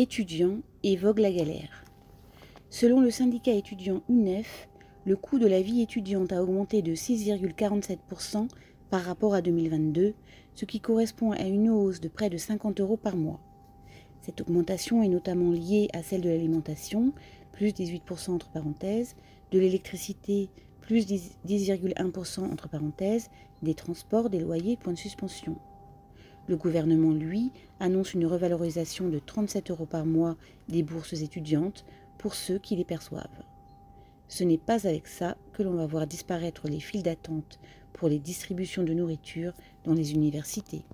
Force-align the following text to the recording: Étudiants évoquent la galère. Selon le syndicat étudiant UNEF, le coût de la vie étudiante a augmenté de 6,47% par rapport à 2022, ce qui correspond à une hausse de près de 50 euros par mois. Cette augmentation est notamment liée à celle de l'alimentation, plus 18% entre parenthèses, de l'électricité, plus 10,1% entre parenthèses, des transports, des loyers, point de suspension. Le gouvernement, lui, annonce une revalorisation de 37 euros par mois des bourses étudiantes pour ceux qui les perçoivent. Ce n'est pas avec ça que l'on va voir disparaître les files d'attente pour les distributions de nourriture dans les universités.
Étudiants 0.00 0.60
évoquent 0.84 1.18
la 1.18 1.32
galère. 1.32 1.84
Selon 2.70 3.00
le 3.00 3.10
syndicat 3.10 3.50
étudiant 3.50 4.04
UNEF, 4.08 4.68
le 5.04 5.16
coût 5.16 5.40
de 5.40 5.46
la 5.48 5.60
vie 5.60 5.82
étudiante 5.82 6.32
a 6.32 6.40
augmenté 6.40 6.82
de 6.82 6.94
6,47% 6.94 8.46
par 8.90 9.02
rapport 9.02 9.34
à 9.34 9.42
2022, 9.42 10.14
ce 10.54 10.64
qui 10.66 10.78
correspond 10.78 11.32
à 11.32 11.42
une 11.42 11.68
hausse 11.68 11.98
de 11.98 12.06
près 12.06 12.30
de 12.30 12.36
50 12.36 12.78
euros 12.78 12.96
par 12.96 13.16
mois. 13.16 13.40
Cette 14.20 14.40
augmentation 14.40 15.02
est 15.02 15.08
notamment 15.08 15.50
liée 15.50 15.88
à 15.92 16.04
celle 16.04 16.20
de 16.20 16.28
l'alimentation, 16.28 17.12
plus 17.50 17.70
18% 17.70 18.30
entre 18.30 18.50
parenthèses, 18.50 19.16
de 19.50 19.58
l'électricité, 19.58 20.48
plus 20.80 21.08
10,1% 21.08 22.52
entre 22.52 22.68
parenthèses, 22.68 23.30
des 23.62 23.74
transports, 23.74 24.30
des 24.30 24.38
loyers, 24.38 24.76
point 24.76 24.92
de 24.92 24.98
suspension. 24.98 25.56
Le 26.48 26.56
gouvernement, 26.56 27.12
lui, 27.12 27.52
annonce 27.78 28.14
une 28.14 28.24
revalorisation 28.24 29.08
de 29.08 29.18
37 29.18 29.70
euros 29.70 29.84
par 29.84 30.06
mois 30.06 30.36
des 30.68 30.82
bourses 30.82 31.12
étudiantes 31.12 31.84
pour 32.16 32.34
ceux 32.34 32.58
qui 32.58 32.74
les 32.74 32.84
perçoivent. 32.84 33.44
Ce 34.28 34.44
n'est 34.44 34.58
pas 34.58 34.86
avec 34.86 35.06
ça 35.06 35.36
que 35.52 35.62
l'on 35.62 35.74
va 35.74 35.86
voir 35.86 36.06
disparaître 36.06 36.66
les 36.66 36.80
files 36.80 37.02
d'attente 37.02 37.58
pour 37.92 38.08
les 38.08 38.18
distributions 38.18 38.82
de 38.82 38.94
nourriture 38.94 39.52
dans 39.84 39.92
les 39.92 40.12
universités. 40.12 40.84